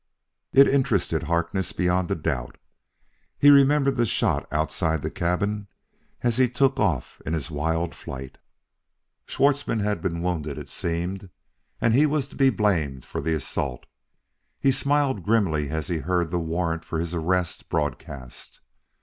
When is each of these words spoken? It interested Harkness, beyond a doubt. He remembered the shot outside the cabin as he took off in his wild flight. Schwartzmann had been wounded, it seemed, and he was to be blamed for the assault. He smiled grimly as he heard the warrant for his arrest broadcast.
It 0.51 0.67
interested 0.67 1.21
Harkness, 1.29 1.73
beyond 1.73 2.09
a 2.09 2.15
doubt. 2.15 2.57
He 3.37 3.51
remembered 3.51 3.97
the 3.97 4.07
shot 4.07 4.47
outside 4.51 5.03
the 5.03 5.11
cabin 5.11 5.67
as 6.23 6.37
he 6.39 6.49
took 6.49 6.79
off 6.79 7.21
in 7.23 7.33
his 7.33 7.51
wild 7.51 7.93
flight. 7.93 8.39
Schwartzmann 9.27 9.79
had 9.81 10.01
been 10.01 10.23
wounded, 10.23 10.57
it 10.57 10.71
seemed, 10.71 11.29
and 11.79 11.93
he 11.93 12.07
was 12.07 12.27
to 12.29 12.35
be 12.35 12.49
blamed 12.49 13.05
for 13.05 13.21
the 13.21 13.35
assault. 13.35 13.85
He 14.59 14.71
smiled 14.71 15.21
grimly 15.21 15.69
as 15.69 15.87
he 15.87 15.99
heard 15.99 16.31
the 16.31 16.39
warrant 16.39 16.83
for 16.83 16.97
his 16.97 17.13
arrest 17.13 17.69
broadcast. 17.69 18.59